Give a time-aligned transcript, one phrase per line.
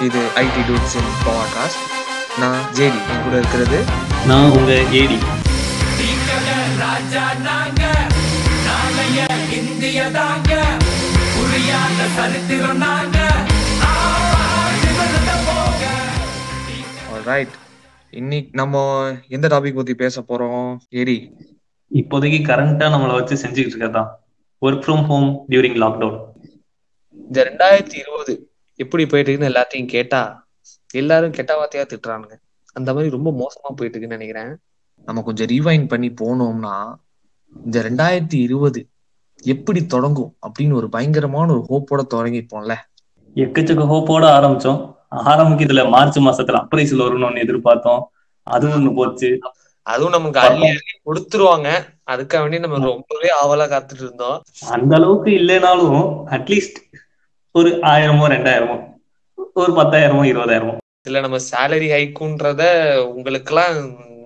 [0.00, 1.82] இது IT dudes in podcast
[2.38, 3.80] நான் JD என் கூட இருக்கிறது
[4.26, 5.18] நான் உங்க ஏடி.
[17.24, 17.54] ரைட்
[18.10, 18.76] இன்னைக்கு நம்ம
[19.28, 21.16] எந்த டாபிக் பத்தி பேச போறோம் ஏடி?
[21.90, 24.10] இப்போதைக்கு கரண்டா நம்மளை வச்சு செஞ்சுக்கிட்டு இருக்கதான்
[24.62, 26.18] work from home during lockdown
[27.16, 28.34] இந்த ரெண்டாயிரத்தி இருபது
[28.76, 30.46] எப்படி போயிட்டு இருக்குன்னு எல்லாத்தையும் கேட்டா
[30.92, 32.32] எல்லாரும் கெட்ட வார்த்தையா திட்டுறானுங்க.
[32.72, 34.58] அந்த மாதிரி ரொம்ப மோசமா போயிட்டு இருக்குன்னு நினைக்கிறேன்.
[35.04, 36.94] நம்ம கொஞ்சம் ரீவைண்ட் பண்ணி போனோம்னா
[37.64, 38.88] இந்த ரெண்டாயிரத்தி இருபது
[39.42, 42.74] எப்படி தொடங்கும் அப்படின்னு ஒரு பயங்கரமான ஒரு ஹோப்போட தொடங்கிப்போம்ல.
[43.34, 44.92] எக்கச்சக்க ஹோப்போட ஆரம்பிச்சோம்.
[45.10, 48.02] ஆரம்பிக்கிறதுல மார்ச் மாசத்துல அப்ரைசல் வரும்னு எதிர்பார்த்தோம்.
[48.42, 49.38] அது ஒண்ணு போச்சு.
[49.82, 51.68] அதுவும் நமக்கு அள்ளி அள்ளி கொடுத்துருவாங்க.
[52.10, 54.42] அதுக்காக வேண்டி நம்ம ரொம்பவே ஆவலா காத்துட்டு இருந்தோம்.
[54.68, 56.92] அந்த அளவுக்கு இல்லைனாலும் அட்லீஸ்ட்
[57.58, 58.76] ஒரு ஆயிரமோ ரெண்டாயிரமோ
[59.62, 60.72] ஒரு பத்தாயிரமோ இருபதாயிரமோ.
[61.08, 62.62] இல்ல நம்ம சேலரி ஹைக்குன்றத
[63.10, 63.76] உங்களுக்கெல்லாம்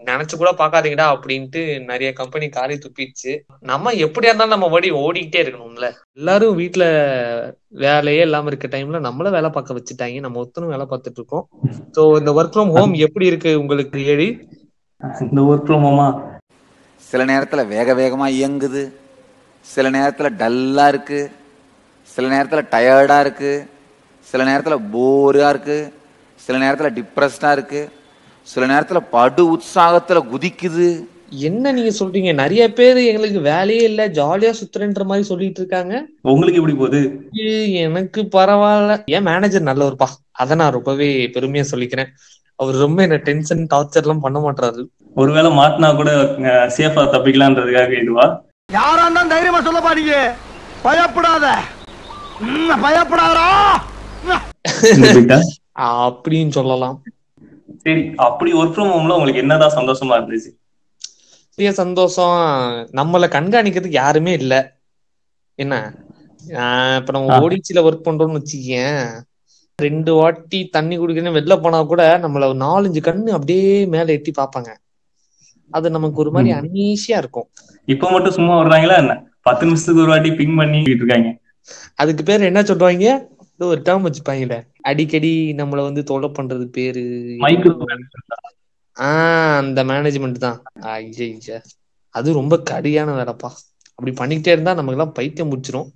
[0.08, 3.33] நினைச்சு கூட பாக்காதீங்கடா அப்படின்ட்டு நிறைய கம்பெனி காரி துப்பிடுச்சு.
[3.70, 5.89] நம்ம எப்படியா இருந்தாலும் நம்ம ஓடி ஓடிக்கிட்டே இருக்கணும்ல.
[6.19, 6.84] எல்லாரும் வீட்டுல
[7.84, 10.22] வேலையே இல்லாம இருக்க டைம்ல நம்மள வேலை பார்க்க வச்சுட்டாங்க.
[10.27, 11.45] நம்ம ஒத்தனும் வேலை பார்த்துட்டு இருக்கோம்.
[11.97, 14.28] சோ இந்த ஒர்க் ஃப்ரம் ஹோம் எப்படி இருக்கு உங்களுக்கு ஏழி?
[15.27, 16.08] இந்த ஒர்க் ஃப்ரம் ஹோமா
[17.02, 18.84] சில நேரத்தில் வேக வேகமாக இயங்குது.
[19.67, 21.30] சில நேரத்தில் டல்லாக இருக்குது
[22.14, 23.67] சில நேரத்தில் டயர்டாக இருக்குது
[24.27, 25.91] சில நேரத்தில் போராக இருக்குது
[26.47, 27.91] சில நேரத்தில் டிப்ரெஸ்டாக இருக்குது
[28.47, 30.89] சில நேரத்தில் படு உற்சாகத்தில் குதிக்குது.
[31.48, 32.34] என்ன நீங்க சொல்றீங்க?
[32.34, 34.09] நிறைய பேர் எங்களுக்கு வேலையே இல்ல.
[34.09, 35.95] ஜாலியா சுத்துறேன்ற மாதிரி சொல்லிட்டு இருக்காங்க.
[36.23, 37.01] உங்களுக்கு எப்படி போகுது?
[37.84, 38.95] எனக்கு பரவாயில்ல.
[39.17, 40.09] என் மேனேஜர் நல்லவர்ப்பா.
[40.33, 42.11] அதை நான் ரொம்பவே பெருமையா சொல்லிக்கிறேன்.
[42.56, 44.83] அவர் ரொம்ப என்ன டென்ஷன் டார்ச்சர் எல்லாம் பண்ண மாட்டாரு.
[45.14, 46.11] ஒருவேளை மாட்டினா கூட
[46.77, 48.27] சேஃபா தப்பிக்கலான்றதுக்காக இதுவா
[48.73, 50.17] யாரா இருந்தாலும் தைரியமா சொல்லப்பா நீங்க
[50.83, 51.47] பயப்படாத.
[55.94, 57.03] அப்படின்னு சொல்லலாம்.
[57.77, 60.51] சரி அப்படி ஒர்க் ஃப்ரம் ஹோம்ல உங்களுக்கு என்னதான் சந்தோஷமா இருந்துச்சு?
[61.55, 62.36] பெரிய சந்தோஷம்.
[62.92, 64.77] நம்மள கண்காணிக்கிறதுக்கு யாருமே இல்ல.
[65.55, 65.95] என்ன?
[66.48, 67.39] ஆஹ் இப்ப நம்ம.
[67.40, 69.08] ஓடிச்சில ஒர்க் பண்றோம்னு வச்சுக்கேன்
[69.77, 74.74] ரெண்டு வாட்டி தண்ணி குடிக்கணும் வெளில போனா கூட நம்மள நாலஞ்சு கண்ணு அப்படியே மேல எட்டி பார்ப்பாங்க.
[75.70, 76.57] அது நமக்கு ஒரு மாதிரி ம்.
[76.57, 77.48] அன்ஈசியா இருக்கும்.
[77.85, 79.27] இப்ப மட்டும் சும்மா வர்றாங்களா என்ன?
[79.42, 81.39] பத்து நிமிஷத்துக்கு ஒரு வாட்டி பிங் பண்ணிட்டு இருக்காங்க.
[81.95, 83.27] அதுக்கு பேர் என்ன சொல்றாங்க?
[83.58, 87.01] ஒரு டேர்ம் வச்சுப்பாங்கல்ல அடிக்கடி நம்மள வந்து தொலை பண்றது பேரு.
[89.01, 90.62] ஆஹ் அந்த மேனேஜ்மெண்ட் தான்.
[92.11, 93.51] அது ரொம்ப கடியான வேலைப்பா.
[93.95, 95.86] அப்படி பண்ணிக்கிட்டே இருந்தா நமக்கு எல்லாம் பைத்தியம் முடிச்சிரும்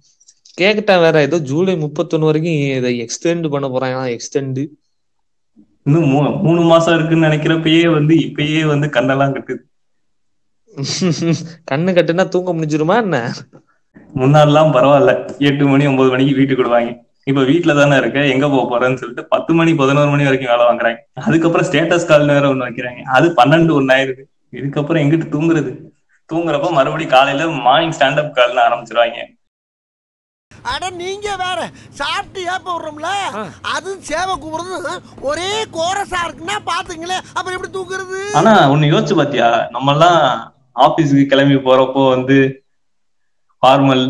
[0.60, 4.16] கேக்கிட்டேன் வேற ஏதோ ஜூலை முப்பத்தொன்னு வரைக்கும் இதை எக்ஸ்டெண்ட் பண்ண போறாங்க.
[4.16, 4.66] எக்ஸ்டெண்ட்
[5.84, 9.70] இன்னும் மூணு மாசம் இருக்குன்னு நினைக்கிறப்பயே வந்து இப்பயே வந்து கண்ணெல்லாம் கட்டுது.
[11.70, 13.32] கண்ணு கட்டுனா தூங்க முடிஞ்சிருமா என்ன?
[14.20, 15.12] முன்னாடிலாம் பரவாயில்ல.
[15.48, 16.92] எட்டு மணி ஒன்பது மணிக்கு வீட்டுக்கு விடுவாங்க.
[17.30, 20.98] இப்ப வீட்டுல தானே இருக்க எங்க போக போறேன்னு சொல்லிட்டு பத்து மணி பதினோரு மணி வரைக்கும் வேலை வாங்குறாங்க.
[21.26, 23.02] அதுக்கப்புறம் ஸ்டேட்டஸ் கால் வேற ஒண்ணு வைக்கிறாங்க.
[23.16, 24.22] அது பன்னெண்டு ஒண்ணு ஆயிருது
[24.58, 25.70] இதுக்கப்புறம் எங்கிட்டு தூங்குறது?
[26.30, 29.20] தூங்குறப்ப மறுபடியும் காலையில மார்னிங் ஸ்டாண்டப் கால்னு ஆரம்பிச்சிருவாங்க.
[30.72, 31.60] அட நீங்க வேற
[32.00, 33.08] சாப்பிட்டு ஏப்ப விடுறோம்ல?
[33.74, 34.92] அதுவும் சேவை கூப்பிடுறது
[35.30, 39.48] ஒரே கோரஸா இருக்குன்னா பாத்துங்களேன் அப்புறம் எப்படி தூக்குறது ஆனா ஒண்ணு யோசிச்சு பாத்தியா?
[39.76, 40.20] நம்ம எல்லாம்
[40.86, 42.36] ஆபீஸுக்கு கிளம்பி போறப்போ வந்து
[43.62, 44.04] ஃபார்மல்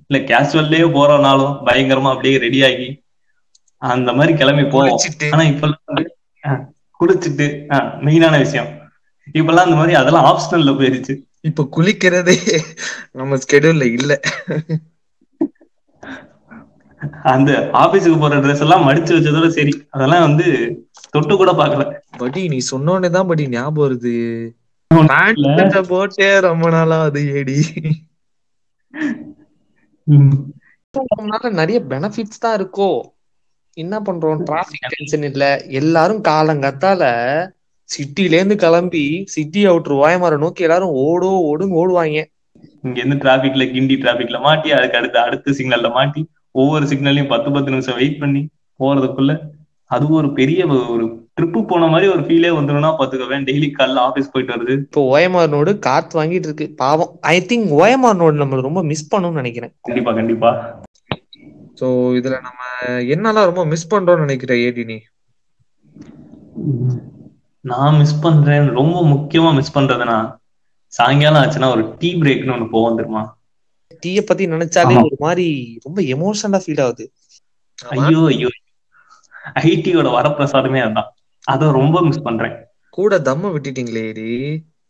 [0.00, 2.88] இல்ல கேஷுவல்லே போறனாலும் பயங்கரமா அப்படியே ரெடி ஆகி
[3.82, 4.98] அந்த மாதிரி கிளம்பி போவோம்.
[5.28, 5.42] ஆனா
[6.44, 6.60] அஹ்,
[7.00, 7.46] குளிச்சுட்டு
[8.02, 8.70] மெயினான விஷயம்.
[9.34, 11.14] இப்பெல்லாம் அந்த மாதிரி அதெல்லாம் ஆப்ஷனல்ல போயிருச்சு.
[11.44, 12.36] இப்ப குளிக்கிறதே
[13.12, 14.12] நம்ம ஸ்கெடியூல்ல இல்ல.
[17.30, 17.50] அந்த
[17.80, 19.72] ஆபீஸுக்கு போற ட்ரெஸ் எல்லாம் மடிச்சு வச்சதோட சரி.
[19.90, 20.46] அதெல்லாம் வந்து
[21.10, 21.84] தொட்டு கூட பாக்கல
[22.18, 24.14] படி நீ சொன்னோடனே தான் படி ஞாபகம் வருது.
[25.90, 27.56] போட்டே ரொம்ப நாளா அது ஏடி.
[31.12, 32.90] அதனால நிறைய பெனிஃபிட்ஸ் தான் இருக்கோ.
[33.76, 34.40] என்ன பண்றோம்?
[34.48, 35.44] டிராபிக் டென்ஷன் இல்ல.
[35.80, 37.02] எல்லாரும் காலங்கத்தால
[37.88, 42.18] சிட்டில இருந்து கிளம்பி சிட்டி அவுட்ரு ஓயமர நோக்கி எல்லாரும் ஓடோ ஓடுங்க ஓடுவாங்க.
[42.84, 46.20] இங்க இருந்து டிராபிக்ல கிண்டி டிராபிக்ல மாட்டி அதுக்கு அடுத்து அடுத்த சிக்னல்ல மாட்டி
[46.54, 48.42] ஒவ்வொரு சிக்னல்லையும் பத்து பத்து நிமிஷம் வெயிட் பண்ணி
[48.80, 49.32] போறதுக்குள்ள
[49.90, 51.04] அது ஒரு பெரிய ஒரு
[51.40, 53.44] ட்ரிப்பு போன மாதிரி ஒரு ஃபீலே வந்துடும்னா பாத்துக்கவேன்.
[53.50, 56.72] டெய்லி காலைல ஆபீஸ் போயிட்டு வருது இப்போ ஓயமார் நோடு காத்து வாங்கிட்டு இருக்கு.
[56.76, 57.18] பாவம்.
[57.20, 59.74] ஐ திங்க் ஓயமார் நோடு நம்ம ரொம்ப மிஸ் பண்ணணும்னு நினைக்கிறேன்.
[59.80, 60.80] கண்டிப்பா கண்டிப்பா.
[61.80, 61.86] சோ
[62.18, 62.60] இதுல நம்ம
[63.14, 64.98] என்னெல்லாம் ரொம்ப மிஸ் பண்றோம்னு நினைக்கிறேன் ஏடி நீ?
[67.60, 68.68] நான் மிஸ் பண்றேன்.
[68.68, 70.38] ரொம்ப முக்கியமா மிஸ் பண்றதுன்னா
[70.86, 73.38] சாயங்காலம் ஆச்சுன்னா ஒரு டீ பிரேக்னு ஒண்ணு போவோம் தெரியுமா?
[74.06, 74.96] டீய பத்தி நினைச்சாலே.
[75.02, 77.12] ஒரு மாதிரி ரொம்ப எமோஷனலா ஃபீல் ஆகுது.
[77.88, 78.48] ஐயோ ஐயோ.
[79.54, 81.08] ஐடியோட வரப்பிரசாதமே அதான்.
[81.44, 82.56] அதை ரொம்ப மிஸ் பண்றேன்.
[82.92, 84.04] கூட தம்ம விட்டுட்டீங்களே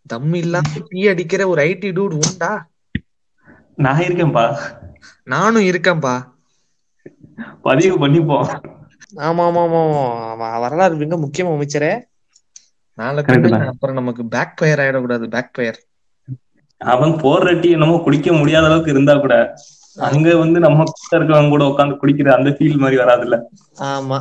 [0.07, 2.53] தம் இல்லாம டீ அடிக்கிற ஒரு ஐடி டூட் உண்டா?
[3.79, 4.45] நான் இருக்கேன்பா
[5.33, 6.15] நானும் இருக்கேன்பா
[7.65, 8.49] பதிவு பண்ணிப்போம்.
[9.25, 9.83] ஆமா ஆமா ஆமா.
[10.59, 11.93] வரலாறு மிக முக்கியம் அமைச்சரே.
[12.99, 13.67] நாளை Correct பின்ன தான்.
[13.73, 15.81] அப்புறம் நமக்கு பேக் பயர் ஆயிடக்கூடாது பேக் பயர்
[16.81, 19.35] அவன் போடுற டீ என்னமோ குடிக்க முடியாத அளவுக்கு இருந்தா கூட
[19.97, 23.37] அங்க வந்து நம்ம கூட இருக்கவங்க கூட உட்காந்து குடிக்கிற அந்த ஃபீல் மாதிரி வராதுல்ல.
[23.89, 24.19] ஆமா.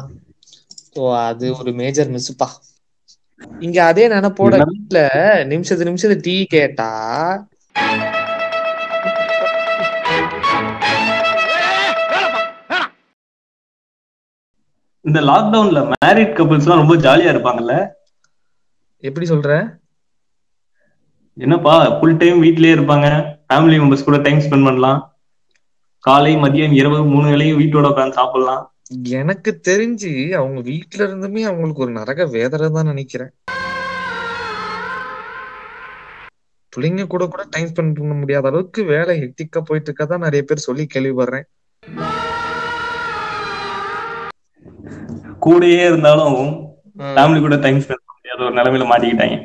[0.99, 2.47] ஓ அது ஒரு மேஜர் மிஸ்ப்பா
[3.59, 4.55] இங்க அதே நினைப்போட?
[4.71, 4.99] வீட்டுல
[5.53, 6.89] நிமிஷத்து நிமிஷத்து டீ கேட்டா
[15.05, 17.75] இந்த லாக்டவுன்ல மேரிட் கப்பிள்ஸ் எல்லாம் ரொம்ப ஜாலியா இருப்பாங்கல்ல?
[19.03, 19.51] எப்படி சொல்ற?
[21.37, 23.07] என்னப்பா ஃபுல் டைம் வீட்லயே இருப்பாங்க.
[23.47, 24.99] ஃபேமிலி மெம்பர்ஸ் கூட டைம் ஸ்பெண்ட் பண்ணலாம்.
[26.05, 28.63] காலை மதியம் இரவு மூணு வேளையும் வீட்டோட உட்காந்து சாப்பிடலாம்.
[28.91, 33.31] எனக்கு தெரிஞ்சு அவங்க வீட்ல இருந்துமே அவங்களுக்கு ஒரு நரக வேதனை தான் நினைக்கிறேன்.
[36.73, 40.87] பிள்ளைங்க கூட கூட டைம் ஸ்பெண்ட் பண்ண முடியாத அளவுக்கு வேலை ஹெக்டிக்கா போயிட்டு இருக்கதான் நிறைய பேர் சொல்லி
[40.93, 41.45] கேள்விப்படுறேன்.
[45.45, 46.41] கூடயே இருந்தாலும்.
[47.15, 49.37] ஃபேமிலி கூட டைம் ஸ்பெண்ட் பண்ண முடியாத ஒரு நிலைமையில மாட்டிக்கிட்டாங்க.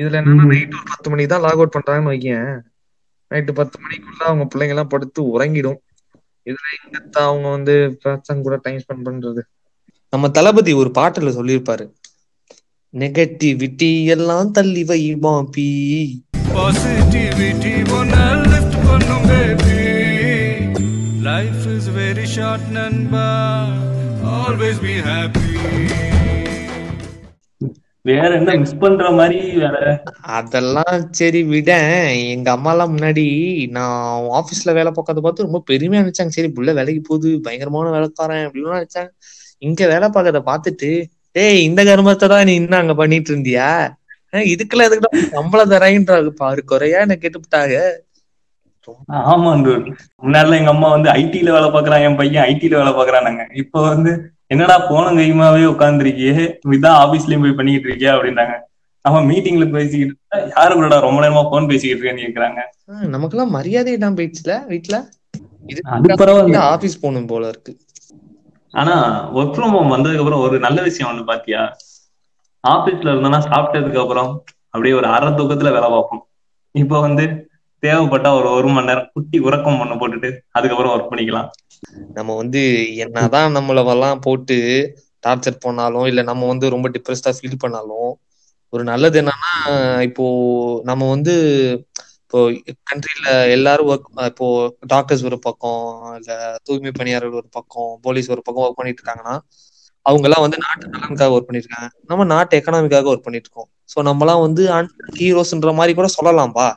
[0.00, 2.50] இதுல என்னன்னா நைட் ஒரு பத்து மணிக்கு தான் லாக் அவுட் பண்றாங்கன்னு வைக்கேன்
[3.30, 5.78] நைட்டு பத்து மணிக்குள்ள அவங்க பிள்ளைங்க எல்லாம் படுத்து உறங்கிடும்.
[6.46, 7.74] இதுல எங்கத்தான் அவங்க வந்து
[8.04, 9.42] பசங்க கூட டைம் ஸ்பெண்ட் பண்றது?
[10.12, 11.84] நம்ம தளபதி ஒரு பாட்டுல சொல்லியிருப்பாரு.
[12.94, 15.68] நெகட்டிவிட்டி எல்லாம் தள்ளி வை மாப்பி
[16.54, 18.16] பாசிட்டிவிட்டி ஒன்ன
[18.52, 19.76] லிஃப்ட் பண்ணும் baby
[21.28, 23.28] life is very short நண்பா.
[24.40, 25.46] ஆல்வேஸ் பி ஹாப்பி
[28.04, 29.76] வேற என்ன மிஸ் பண்ற மாதிரி வேற?
[30.36, 30.88] அதெல்லாம்
[31.18, 31.70] சரி விட
[32.30, 33.24] எங்க அம்மா எல்லாம் முன்னாடி
[33.76, 33.96] நான்
[34.38, 36.34] ஆபீஸ்ல வேலை பார்க்கறத பார்த்து ரொம்ப பெருமையா நினைச்சாங்க.
[36.36, 39.10] சரி புள்ள வேலைக்கு போகுது பயங்கரமான வேலைக்காரன் அப்படின்னு நினைச்சாங்க.
[39.62, 40.90] இங்க வேலை பார்க்கறத பார்த்துட்டு
[41.36, 43.68] டேய் இந்த கர்மத்தை தான் நீ இன்னும் அங்க பண்ணிட்டு இருந்தியா?
[44.50, 47.76] இதுக்கெல்லாம் எதுக்குடா சம்பளம் தராங்கன்றாங்க பாரு குறையா என்ன கேட்டுவிட்டாங்க
[49.32, 54.12] ஆமா முன்னாடிலாம் எங்க அம்மா வந்து ஐடில வேலை பாக்குறான் என் பையன் ஐடில வேலை பாக்குறானாங்க இப்ப வந்து
[54.50, 56.34] என்னடா போன கையுமாவே உட்காந்துருக்கியே
[56.74, 58.54] இதான் ஆபீஸ்லயும் போய் பண்ணிக்கிட்டு இருக்கியா அப்படின்றாங்க.
[59.04, 62.60] அவன் மீட்டிங்ல பேசிக்கிட்டு இருந்தா, யாரு கூடடா ரொம்ப நேரமா போன் பேசிக்கிட்டு இருக்கேன்னு கேக்குறாங்க.
[62.90, 64.96] ஆஹ் நமக்கெல்லாம் மரியாதை இல்லாம போயிடுச்சுல வீட்டுல
[65.92, 66.58] அது பரவாயில்ல.
[66.74, 67.72] ஆபீஸ் போகணும் போல இருக்கு.
[68.74, 68.94] ஆனா
[69.34, 71.62] ஒர்க் ஃப்ரம் ஹோம் வந்ததுக்கு அப்புறம் ஒரு நல்ல விஷயம் ஒண்ணு பாத்தியா?
[72.64, 74.30] ஆபீஸ்ல இருந்தோம்னா சாப்பிட்டதுக்கு அப்புறம்
[74.70, 76.22] அப்படியே ஒரு அரை தூக்கத்துல வேலை பார்ப்போம்.
[76.74, 77.24] இப்போ வந்து
[77.82, 81.48] தேவைப்பட்டா ஒரு ஒரு மணி நேரம் குட்டி உறக்கம் பண்ண போட்டுட்டு அதுக்கப்புறம் ஒர்க் பண்ணிக்கலாம்.
[82.16, 82.62] நம்ம வந்து
[83.04, 84.56] என்னதான் நம்மளவெல்லாம் போட்டு
[85.24, 88.10] டார்ச்சர் பண்ணாலும் இல்ல நம்ம வந்து ரொம்ப டிப்ரெஸ்டா ஃபீல் பண்ணாலும்
[88.72, 89.50] ஒரு நல்லது என்னன்னா
[90.08, 90.24] இப்போ
[90.90, 91.32] நம்ம வந்து
[92.24, 92.40] இப்போ
[92.90, 94.46] கண்ட்ரில எல்லாரும் ஒர்க் இப்போ
[94.86, 95.82] டாக்டர்ஸ் ஒரு பக்கம்
[96.18, 96.32] இல்ல
[96.66, 99.36] தூய்மை பணியாளர்கள் ஒரு பக்கம் போலீஸ் ஒரு பக்கம் ஒர்க் பண்ணிட்டு இருக்காங்கன்னா
[100.06, 101.90] அவங்க எல்லாம் வந்து நாட்டு நலனுக்காக ஒர்க் பண்ணிட்டு இருக்காங்க.
[102.10, 103.70] நம்ம நாட்டு எக்கனாமிக்காக ஒர்க் பண்ணிட்டு இருக்கோம்.
[103.92, 104.62] சோ நம்மலாம் வந்து
[105.18, 106.68] ஹீரோஸ்ன்ற மாதிரி கூட சொல்லலாம்பா.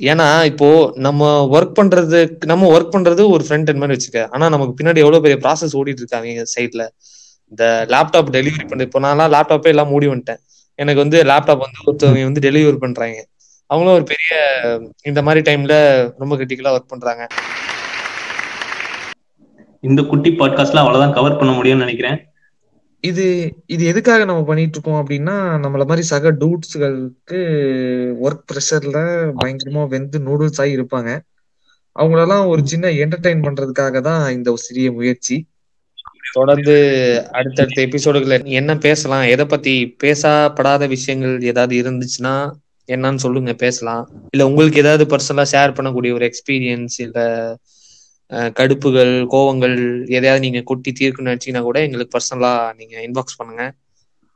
[0.00, 4.30] ஏன்னா இப்போ நம்ம ஒர்க் பண்றது நம்ம ஒர்க் பண்றது ஒரு ஃப்ரண்ட் எண்ட் மாதிரி வச்சுக்க.
[4.30, 6.84] ஆனா நமக்கு பின்னாடி எவ்வளவு பெரிய ப்ராசஸ் ஓடிட்டு இருக்காங்க சைட்ல
[7.48, 10.40] இந்த லேப்டாப் டெலிவரி பண்ண இப்போ நான்லாம் லேப்டாப்பே எல்லாம் மூடி வந்துட்டேன்.
[10.74, 13.26] எனக்கு வந்து லேப்டாப் வந்து ஒருத்தவங்க வந்து டெலிவரி பண்றாங்க.
[13.66, 15.74] அவங்களும் ஒரு பெரிய இந்த மாதிரி டைம்ல
[16.18, 17.26] ரொம்ப கிரிட்டிக்கலா ஒர்க் பண்றாங்க.
[19.80, 22.32] இந்த குட்டி பாட்காஸ்ட்ல அவ்வளவுதான் கவர் பண்ண முடியும்னு நினைக்கிறேன்.
[23.04, 23.24] இது
[23.66, 25.34] இது எதுக்காக நம்ம பண்ணிட்டு இருக்கோம் அப்படின்னா
[25.64, 27.40] நம்மள மாதிரி சக டூட்ஸ்களுக்கு
[28.20, 28.98] ஒர்க் ப்ரெஷர்ல
[29.40, 31.10] பயங்கரமா வெந்து நூடுல்ஸ் ஆகி இருப்பாங்க.
[31.96, 35.36] அவங்களெல்லாம் ஒரு சின்ன என்டர்டைன் பண்றதுக்காக தான் இந்த சிறிய முயற்சி.
[36.32, 36.74] தொடர்ந்து
[37.32, 39.74] அடுத்தடுத்த எபிசோடுகளை என்ன பேசலாம் எதை பத்தி
[40.04, 42.34] பேசப்படாத விஷயங்கள் ஏதாவது இருந்துச்சுன்னா
[42.88, 44.04] என்னன்னு சொல்லுங்க பேசலாம்.
[44.30, 47.18] இல்ல உங்களுக்கு ஏதாவது பர்சனலா ஷேர் பண்ணக்கூடிய ஒரு எக்ஸ்பீரியன்ஸ் இல்ல
[48.58, 49.76] கடுப்புகள் கோவங்கள்
[50.08, 53.64] எதையாவது நீங்க கொட்டி தீர்க்கணும்னு நினைச்சீங்கன்னா கூட எங்களுக்கு பர்சனலா நீங்க இன்பாக்ஸ் பண்ணுங்க.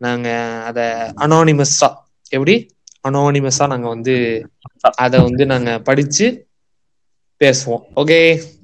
[0.00, 0.28] நாங்க
[0.68, 0.78] அத
[1.24, 1.88] அனானிமஸா
[2.32, 2.54] எப்படி?
[3.04, 4.14] அனானிமஸா நாங்க வந்து
[5.04, 6.26] அத வந்து நாங்க படிச்சு
[7.40, 7.82] பேசுவோம்.
[7.96, 8.18] ஓகே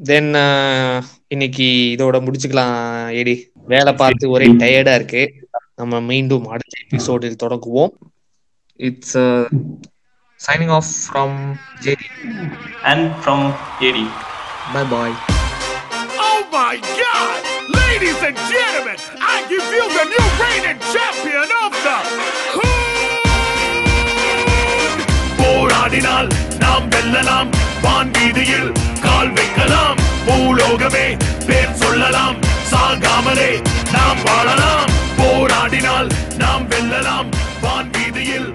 [0.04, 0.30] தென்
[1.28, 2.76] இன்னைக்கு இதோட முடிச்சுக்கலாம்
[3.20, 5.22] ஏடி வேலை பார்த்து ஒரே டயர்டா இருக்கு.
[5.74, 7.92] நம்ம மீண்டும் அடுத்த எபிசோடில் தொடங்குவோம்.
[8.80, 9.18] It's
[10.40, 11.38] signing off from
[11.84, 12.08] JD
[12.82, 13.46] and from
[13.80, 14.04] AD
[14.74, 15.16] bye bye
[16.28, 17.36] Oh my God!
[17.80, 18.98] Ladies and gentlemen,
[19.34, 21.96] I give you the new reigning champion of the
[22.56, 22.76] Hood!
[25.40, 27.50] போராடினால் நாம் வெல்லலாம்.
[27.82, 28.68] வான் வீதியில்
[29.00, 29.98] கால் வைக்கலாம்.
[30.26, 31.06] பூலோகமே
[31.46, 32.36] பேர் சொல்லலாம்.
[32.72, 33.50] சாகாமலே
[33.92, 34.88] நாம் வாழலாம்.
[35.20, 37.30] போராடினால் நாம் வெல்லலாம்.
[37.60, 38.48] வான் வீதியில்